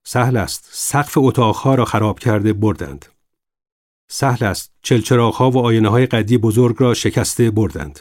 سهل 0.03 0.37
است 0.37 0.69
سقف 0.71 1.17
اتاقها 1.17 1.75
را 1.75 1.85
خراب 1.85 2.19
کرده 2.19 2.53
بردند. 2.53 3.05
سهل 4.09 4.45
است 4.45 4.71
ها 5.11 5.51
و 5.51 5.57
آینه 5.57 5.89
های 5.89 6.05
قدی 6.05 6.37
بزرگ 6.37 6.75
را 6.79 6.93
شکسته 6.93 7.51
بردند. 7.51 7.99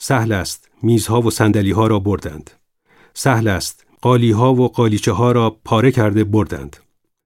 سهل 0.00 0.32
است 0.32 0.70
میزها 0.82 1.20
و 1.20 1.30
سندلی 1.30 1.70
ها 1.70 1.86
را 1.86 1.98
بردند. 1.98 2.50
سهل 3.14 3.48
است 3.48 3.86
قالی 4.00 4.30
ها 4.30 4.54
و 4.54 4.68
قالیچه 4.68 5.12
ها 5.12 5.32
را 5.32 5.50
پاره 5.64 5.92
کرده 5.92 6.24
بردند. 6.24 6.76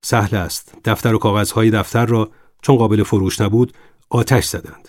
سهل 0.05 0.37
است 0.37 0.75
دفتر 0.85 1.15
و 1.15 1.19
کاغذهای 1.19 1.71
دفتر 1.71 2.07
را 2.07 2.31
چون 2.63 2.77
قابل 2.77 3.03
فروش 3.03 3.41
نبود 3.41 3.73
آتش 4.11 4.45
زدند. 4.45 4.89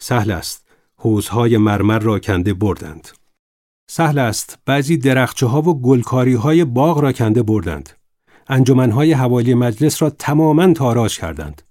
سهل 0.00 0.30
است 0.30 0.66
حوزهای 0.96 1.58
مرمر 1.58 1.98
را 1.98 2.18
کنده 2.18 2.54
بردند. 2.54 3.08
سهل 3.90 4.18
است 4.18 4.58
بعضی 4.66 4.96
درخچه 4.96 5.46
ها 5.46 5.62
و 5.62 5.82
گلکاری 5.82 6.34
های 6.34 6.64
باغ 6.64 6.98
را 6.98 7.12
کنده 7.12 7.42
بردند. 7.42 7.90
انجمنهای 8.48 9.12
حوالی 9.12 9.54
مجلس 9.54 10.02
را 10.02 10.10
تماما 10.10 10.72
تاراج 10.72 11.18
کردند. 11.18 11.62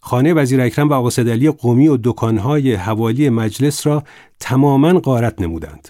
خانه 0.00 0.34
وزیر 0.34 0.60
اکرم 0.60 0.88
و 0.88 0.92
آقا 0.92 1.22
علی 1.22 1.50
قومی 1.50 1.88
و 1.88 1.98
دکانهای 2.04 2.74
حوالی 2.74 3.30
مجلس 3.30 3.86
را 3.86 4.04
تماما 4.40 5.00
غارت 5.00 5.40
نمودند. 5.40 5.88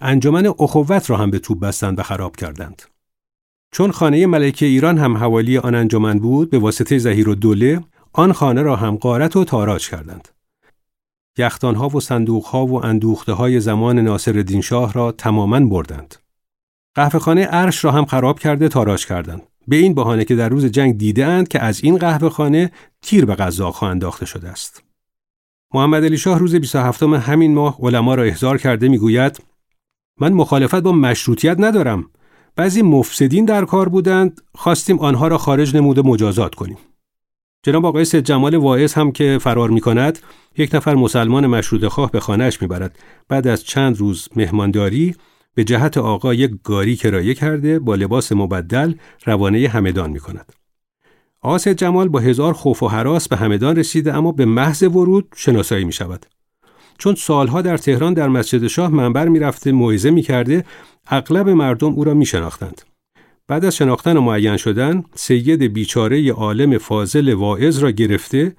انجمن 0.00 0.46
اخوت 0.46 1.10
را 1.10 1.16
هم 1.16 1.30
به 1.30 1.38
توپ 1.38 1.60
بستند 1.60 1.98
و 1.98 2.02
خراب 2.02 2.36
کردند. 2.36 2.82
چون 3.72 3.90
خانه 3.90 4.26
ملکه 4.26 4.66
ایران 4.66 4.98
هم 4.98 5.16
حوالی 5.16 5.58
آن 5.58 5.74
انجمن 5.74 6.18
بود 6.18 6.50
به 6.50 6.58
واسطه 6.58 6.98
زهیر 6.98 7.28
و 7.28 7.34
دوله 7.34 7.84
آن 8.18 8.32
خانه 8.32 8.62
را 8.62 8.76
هم 8.76 8.96
غارت 8.96 9.36
و 9.36 9.44
تاراج 9.44 9.90
کردند. 9.90 10.28
یختانها 11.38 11.88
و 11.88 12.00
صندوقها 12.00 12.66
و 12.66 12.84
اندوخته 12.84 13.32
های 13.32 13.60
زمان 13.60 13.98
ناصر 13.98 14.60
شاه 14.60 14.92
را 14.92 15.12
تماما 15.12 15.60
بردند. 15.60 16.14
قهوه 16.94 17.20
خانه 17.20 17.44
عرش 17.44 17.84
را 17.84 17.90
هم 17.90 18.04
خراب 18.04 18.38
کرده 18.38 18.68
تاراج 18.68 19.06
کردند. 19.06 19.42
به 19.68 19.76
این 19.76 19.94
بهانه 19.94 20.24
که 20.24 20.36
در 20.36 20.48
روز 20.48 20.64
جنگ 20.64 20.98
دیدهاند 20.98 21.48
که 21.48 21.62
از 21.62 21.84
این 21.84 21.96
قهوه 21.96 22.28
خانه 22.28 22.70
تیر 23.02 23.24
به 23.24 23.34
قزاقها 23.34 23.90
انداخته 23.90 24.26
شده 24.26 24.48
است. 24.48 24.82
محمد 25.74 26.04
علی 26.04 26.18
شاه 26.18 26.38
روز 26.38 26.54
27 26.54 27.02
همین 27.02 27.54
ماه 27.54 27.76
علما 27.80 28.14
را 28.14 28.22
احضار 28.22 28.58
کرده 28.58 28.88
می‌گوید 28.88 29.42
من 30.20 30.32
مخالفت 30.32 30.80
با 30.80 30.92
مشروطیت 30.92 31.56
ندارم. 31.60 32.10
بعضی 32.56 32.82
مفسدین 32.82 33.44
در 33.44 33.64
کار 33.64 33.88
بودند 33.88 34.40
خواستیم 34.54 34.98
آنها 34.98 35.28
را 35.28 35.38
خارج 35.38 35.76
نموده 35.76 36.02
مجازات 36.02 36.54
کنیم. 36.54 36.78
جناب 37.66 37.86
آقای 37.86 38.04
سید 38.04 38.24
جمال 38.24 38.54
واعظ 38.54 38.94
هم 38.94 39.12
که 39.12 39.38
فرار 39.40 39.70
می 39.70 39.80
کند 39.80 40.18
یک 40.58 40.74
نفر 40.74 40.94
مسلمان 40.94 41.46
مشروط 41.46 41.84
خواه 41.84 42.10
به 42.10 42.20
خانهش 42.20 42.62
می‌برد 42.62 42.98
بعد 43.28 43.46
از 43.46 43.64
چند 43.64 43.98
روز 43.98 44.28
مهمانداری 44.36 45.14
به 45.54 45.64
جهت 45.64 45.98
آقا 45.98 46.34
یک 46.34 46.50
گاری 46.64 46.96
کرایه 46.96 47.34
کرده 47.34 47.78
با 47.78 47.94
لباس 47.94 48.32
مبدل 48.32 48.94
روانه 49.24 49.68
همدان 49.68 50.10
می 50.10 50.20
کند. 50.20 50.52
آقا 51.42 51.58
جمال 51.58 52.08
با 52.08 52.18
هزار 52.18 52.52
خوف 52.52 52.82
و 52.82 52.88
حراس 52.88 53.28
به 53.28 53.36
همدان 53.36 53.76
رسیده 53.76 54.14
اما 54.14 54.32
به 54.32 54.44
محض 54.44 54.82
ورود 54.82 55.28
شناسایی 55.36 55.84
می 55.84 55.92
شود. 55.92 56.26
چون 56.98 57.14
سالها 57.14 57.62
در 57.62 57.76
تهران 57.76 58.14
در 58.14 58.28
مسجد 58.28 58.66
شاه 58.66 58.90
منبر 58.90 59.28
می 59.28 59.38
رفته 59.38 59.72
موعظه 59.72 60.10
می 60.10 60.22
کرده 60.22 60.64
اغلب 61.06 61.48
مردم 61.48 61.92
او 61.92 62.04
را 62.04 62.14
می 62.14 62.26
شناختند. 62.26 62.82
بعد 63.48 63.64
از 63.64 63.76
شناختن 63.76 64.16
و 64.16 64.20
معین 64.20 64.56
شدن 64.56 65.04
سید 65.14 65.62
بیچاره 65.62 66.32
عالم 66.32 66.78
فاضل 66.78 67.32
واعظ 67.32 67.78
را 67.78 67.90
گرفته 67.90 68.56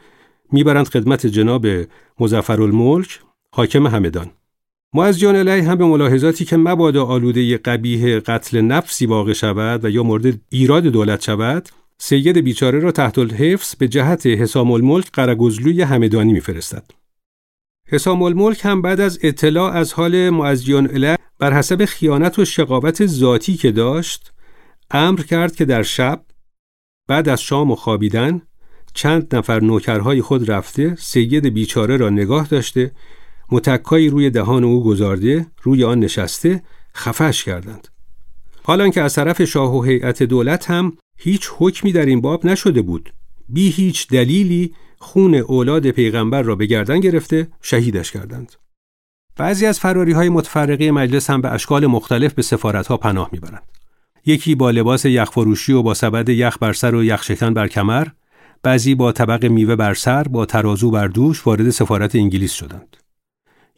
می‌برند 0.51 0.87
خدمت 0.87 1.27
جناب 1.27 1.67
مزفرالملک 2.19 3.19
حاکم 3.51 3.87
همدان 3.87 4.31
معز 4.93 5.23
علیه 5.23 5.69
هم 5.69 5.75
به 5.75 5.85
ملاحظاتی 5.85 6.45
که 6.45 6.57
مبادا 6.57 7.05
آلوده 7.05 7.57
قبیه 7.57 8.19
قتل 8.19 8.61
نفسی 8.61 9.05
واقع 9.05 9.33
شود 9.33 9.85
و 9.85 9.89
یا 9.89 10.03
مورد 10.03 10.41
ایراد 10.49 10.83
دولت 10.83 11.23
شود 11.23 11.69
سید 11.97 12.37
بیچاره 12.37 12.79
را 12.79 12.91
تحت 12.91 13.17
الحفظ 13.17 13.75
به 13.75 13.87
جهت 13.87 14.25
حسام 14.25 14.71
الملک 14.71 15.11
قرگزلوی 15.13 15.81
همدانی 15.81 16.33
میفرستد. 16.33 16.91
حسام 17.87 18.21
الملک 18.21 18.65
هم 18.65 18.81
بعد 18.81 19.01
از 19.01 19.19
اطلاع 19.23 19.71
از 19.71 19.93
حال 19.93 20.29
معزیان 20.29 20.87
علیه 20.87 21.17
بر 21.39 21.53
حسب 21.53 21.85
خیانت 21.85 22.39
و 22.39 22.45
شقاوت 22.45 23.05
ذاتی 23.05 23.53
که 23.57 23.71
داشت 23.71 24.33
امر 24.91 25.21
کرد 25.21 25.55
که 25.55 25.65
در 25.65 25.83
شب 25.83 26.23
بعد 27.07 27.29
از 27.29 27.41
شام 27.41 27.71
و 27.71 27.75
خوابیدن 27.75 28.41
چند 28.93 29.35
نفر 29.35 29.59
نوکرهای 29.59 30.21
خود 30.21 30.51
رفته 30.51 30.95
سید 30.95 31.45
بیچاره 31.45 31.97
را 31.97 32.09
نگاه 32.09 32.47
داشته 32.47 32.91
متکایی 33.51 34.09
روی 34.09 34.29
دهان 34.29 34.63
او 34.63 34.83
گذارده 34.83 35.47
روی 35.61 35.83
آن 35.83 35.99
نشسته 35.99 36.63
خفش 36.95 37.43
کردند. 37.43 37.87
حالا 38.63 38.89
که 38.89 39.01
از 39.01 39.15
طرف 39.15 39.43
شاه 39.43 39.75
و 39.75 39.81
هیئت 39.81 40.23
دولت 40.23 40.69
هم 40.69 40.97
هیچ 41.17 41.49
حکمی 41.57 41.91
در 41.91 42.05
این 42.05 42.21
باب 42.21 42.45
نشده 42.45 42.81
بود. 42.81 43.13
بی 43.49 43.69
هیچ 43.69 44.07
دلیلی 44.07 44.73
خون 44.99 45.35
اولاد 45.35 45.89
پیغمبر 45.89 46.41
را 46.41 46.55
به 46.55 46.65
گردن 46.65 46.99
گرفته 46.99 47.47
شهیدش 47.61 48.11
کردند. 48.11 48.55
بعضی 49.35 49.65
از 49.65 49.79
فراری 49.79 50.11
های 50.11 50.29
متفرقه 50.29 50.91
مجلس 50.91 51.29
هم 51.29 51.41
به 51.41 51.51
اشکال 51.51 51.87
مختلف 51.87 52.33
به 52.33 52.41
سفارت 52.41 52.87
ها 52.87 52.97
پناه 52.97 53.29
می‌برند. 53.31 53.63
یکی 54.27 54.55
با 54.55 54.71
لباس 54.71 55.05
یخفروشی 55.05 55.73
و 55.73 55.81
با 55.81 55.93
سبد 55.93 56.29
یخ 56.29 56.57
بر 56.57 56.73
سر 56.73 56.95
و 56.95 57.03
یخ 57.03 57.23
شکن 57.23 57.53
بر 57.53 57.67
کمر 57.67 58.07
بعضی 58.63 58.95
با 58.95 59.11
طبق 59.11 59.45
میوه 59.45 59.75
بر 59.75 59.93
سر 59.93 60.23
با 60.23 60.45
ترازو 60.45 60.91
بر 60.91 61.07
دوش 61.07 61.47
وارد 61.47 61.69
سفارت 61.69 62.15
انگلیس 62.15 62.53
شدند 62.53 62.97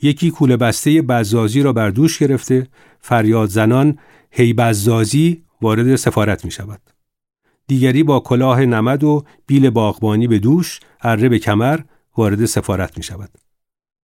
یکی 0.01 0.31
کوله 0.31 0.57
بسته 0.57 1.01
بزازی 1.01 1.61
را 1.61 1.73
بر 1.73 1.89
دوش 1.89 2.19
گرفته 2.19 2.67
فریاد 2.99 3.49
زنان 3.49 3.97
هی 4.31 4.53
بزازی 4.53 5.43
وارد 5.61 5.95
سفارت 5.95 6.45
می 6.45 6.51
شود. 6.51 6.81
دیگری 7.67 8.03
با 8.03 8.19
کلاه 8.19 8.65
نمد 8.65 9.03
و 9.03 9.23
بیل 9.47 9.69
باغبانی 9.69 10.27
به 10.27 10.39
دوش 10.39 10.79
اره 11.01 11.29
به 11.29 11.39
کمر 11.39 11.79
وارد 12.17 12.45
سفارت 12.45 12.97
می 12.97 13.03
شود. 13.03 13.29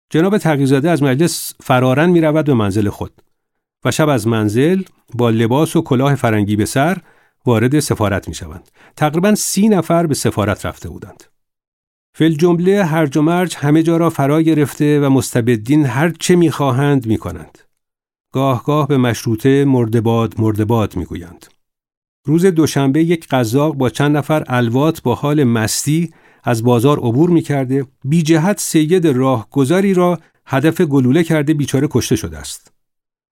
جناب 0.09 0.37
تقیزاده 0.37 0.89
از 0.89 1.03
مجلس 1.03 1.53
فرارن 1.59 2.09
می 2.09 2.21
رود 2.21 2.45
به 2.45 2.53
منزل 2.53 2.89
خود 2.89 3.21
و 3.85 3.91
شب 3.91 4.09
از 4.09 4.27
منزل 4.27 4.81
با 5.13 5.29
لباس 5.29 5.75
و 5.75 5.81
کلاه 5.81 6.15
فرنگی 6.15 6.55
به 6.55 6.65
سر 6.65 6.97
وارد 7.45 7.79
سفارت 7.79 8.27
می 8.27 8.33
شوند. 8.33 8.69
تقریبا 8.95 9.35
سی 9.35 9.69
نفر 9.69 10.07
به 10.07 10.15
سفارت 10.15 10.65
رفته 10.65 10.89
بودند. 10.89 11.23
فل 12.13 12.31
جمله 12.33 12.85
هرج 12.85 13.17
و 13.17 13.21
مرج 13.21 13.55
همه 13.55 13.83
جا 13.83 13.97
را 13.97 14.09
فرا 14.09 14.41
گرفته 14.41 14.99
و 14.99 15.09
مستبدین 15.09 15.85
هر 15.85 16.09
چه 16.09 16.35
می 16.35 16.51
خواهند 16.51 17.05
می 17.07 17.17
کنند. 17.17 17.57
گاه 18.33 18.63
گاه 18.63 18.87
به 18.87 18.97
مشروطه 18.97 19.65
مردباد 19.65 20.41
مردباد 20.41 20.95
می 20.95 21.05
گویند. 21.05 21.45
روز 22.25 22.45
دوشنبه 22.45 23.03
یک 23.03 23.27
قزاق 23.27 23.75
با 23.75 23.89
چند 23.89 24.17
نفر 24.17 24.43
الوات 24.47 25.03
با 25.03 25.15
حال 25.15 25.43
مستی 25.43 26.13
از 26.43 26.63
بازار 26.63 26.99
عبور 26.99 27.29
می 27.29 27.41
کرده 27.41 27.85
بی 28.03 28.23
جهت 28.23 28.59
سید 28.59 29.07
راهگذاری 29.07 29.93
را 29.93 30.19
هدف 30.45 30.81
گلوله 30.81 31.23
کرده 31.23 31.53
بیچاره 31.53 31.87
کشته 31.91 32.15
شده 32.15 32.37
است. 32.37 32.78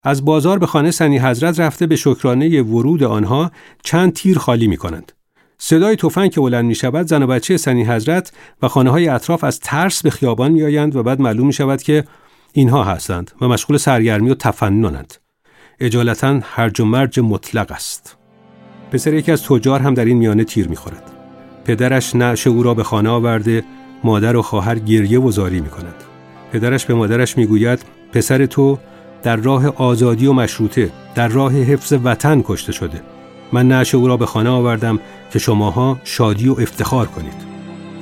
از 0.03 0.25
بازار 0.25 0.59
به 0.59 0.65
خانه 0.65 0.91
سنی 0.91 1.19
حضرت 1.19 1.59
رفته 1.59 1.87
به 1.87 1.95
شکرانه 1.95 2.61
ورود 2.61 3.03
آنها 3.03 3.51
چند 3.83 4.13
تیر 4.13 4.37
خالی 4.37 4.67
می 4.67 4.77
کنند. 4.77 5.11
صدای 5.57 5.95
تفنگ 5.95 6.31
که 6.31 6.41
بلند 6.41 6.65
می 6.65 6.75
شود 6.75 7.07
زن 7.07 7.23
و 7.23 7.27
بچه 7.27 7.57
سنی 7.57 7.83
حضرت 7.83 8.31
و 8.61 8.67
خانه 8.67 8.89
های 8.89 9.07
اطراف 9.07 9.43
از 9.43 9.59
ترس 9.59 10.03
به 10.03 10.09
خیابان 10.09 10.51
می 10.51 10.63
آیند 10.63 10.95
و 10.95 11.03
بعد 11.03 11.21
معلوم 11.21 11.47
می 11.47 11.53
شود 11.53 11.81
که 11.81 12.03
اینها 12.53 12.83
هستند 12.83 13.31
و 13.41 13.47
مشغول 13.47 13.77
سرگرمی 13.77 14.29
و 14.29 14.35
تفننند. 14.35 15.13
اجالتا 15.79 16.39
هرج 16.43 16.79
و 16.81 16.85
مرج 16.85 17.19
مطلق 17.19 17.71
است. 17.71 18.17
پسر 18.91 19.13
یکی 19.13 19.31
از 19.31 19.43
تجار 19.43 19.79
هم 19.79 19.93
در 19.93 20.05
این 20.05 20.17
میانه 20.17 20.43
تیر 20.43 20.67
می‌خورد. 20.67 21.11
پدرش 21.65 22.15
نعش 22.15 22.47
او 22.47 22.63
را 22.63 22.73
به 22.73 22.83
خانه 22.83 23.09
آورده 23.09 23.63
مادر 24.03 24.35
و 24.35 24.41
خواهر 24.41 24.79
گریه 24.79 25.19
و 25.19 25.31
زاری 25.31 25.61
می 25.61 25.69
کند. 25.69 25.95
پدرش 26.51 26.85
به 26.85 26.93
مادرش 26.93 27.37
می‌گوید 27.37 27.85
پسر 28.13 28.45
تو 28.45 28.79
در 29.27 29.35
راه 29.35 29.67
آزادی 29.67 30.27
و 30.27 30.33
مشروطه 30.33 30.91
در 31.15 31.27
راه 31.27 31.53
حفظ 31.53 31.93
وطن 32.03 32.41
کشته 32.45 32.71
شده. 32.71 33.01
من 33.51 33.67
نعش 33.67 33.95
او 33.95 34.07
را 34.07 34.17
به 34.17 34.25
خانه 34.25 34.49
آوردم 34.49 34.99
که 35.33 35.39
شماها 35.39 35.99
شادی 36.03 36.49
و 36.49 36.55
افتخار 36.59 37.07
کنید. 37.07 37.33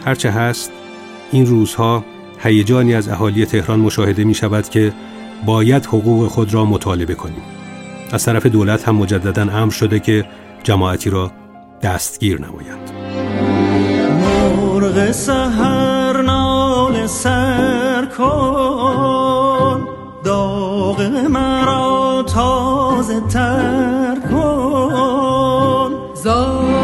هرچه 0.05 0.31
هست 0.31 0.71
این 1.31 1.45
روزها 1.45 2.05
هیجانی 2.39 2.95
از 2.95 3.09
اهالی 3.09 3.45
تهران 3.45 3.79
مشاهده 3.79 4.23
می 4.23 4.33
شود 4.33 4.69
که 4.69 4.93
باید 5.45 5.85
حقوق 5.85 6.27
خود 6.27 6.53
را 6.53 6.65
مطالبه 6.65 7.13
کنیم. 7.13 7.43
از 8.11 8.25
طرف 8.25 8.45
دولت 8.45 8.87
هم 8.87 8.95
مجددا 8.95 9.41
امر 9.41 9.71
شده 9.71 9.99
که 9.99 10.25
جماعتی 10.63 11.09
را 11.09 11.31
دستگیر 11.81 12.41
نمایند 12.41 12.91
مرغ 14.57 15.11
سهر 15.11 16.21
نال 16.21 17.07
سر 17.07 18.05
مرا 21.09 22.23
تازه 22.23 23.19
تر 23.19 24.15
کن. 24.31 25.91
زار 26.13 26.74